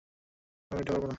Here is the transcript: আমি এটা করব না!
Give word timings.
আমি 0.71 0.79
এটা 0.81 0.91
করব 0.93 1.03
না! 1.03 1.09